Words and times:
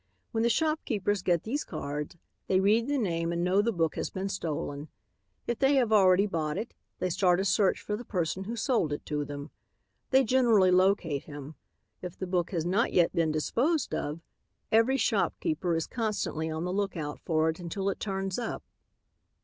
When 0.31 0.41
the 0.41 0.49
shopkeepers 0.49 1.21
get 1.21 1.43
these 1.43 1.63
cards, 1.63 2.17
they 2.47 2.59
read 2.59 2.87
the 2.87 2.97
name 2.97 3.31
and 3.31 3.43
know 3.43 3.61
the 3.61 3.71
book 3.71 3.93
has 3.97 4.09
been 4.09 4.29
stolen. 4.29 4.87
If 5.45 5.59
they 5.59 5.75
have 5.75 5.91
already 5.93 6.25
bought 6.25 6.57
it, 6.57 6.73
they 6.97 7.11
start 7.11 7.39
a 7.39 7.45
search 7.45 7.79
for 7.79 7.95
the 7.95 8.03
person 8.03 8.45
who 8.45 8.55
sold 8.55 8.91
it 8.91 9.05
to 9.05 9.23
them. 9.23 9.51
They 10.09 10.23
generally 10.23 10.71
locate 10.71 11.25
him. 11.25 11.53
If 12.01 12.17
the 12.17 12.25
book 12.25 12.49
has 12.49 12.65
not 12.65 12.91
yet 12.91 13.13
been 13.13 13.31
disposed 13.31 13.93
of, 13.93 14.21
every 14.71 14.97
shopkeeper 14.97 15.75
is 15.75 15.85
constantly 15.85 16.49
on 16.49 16.63
the 16.63 16.73
lookout 16.73 17.19
for 17.19 17.47
it 17.49 17.59
until 17.59 17.87
it 17.91 17.99
turns 17.99 18.39
up. 18.39 18.63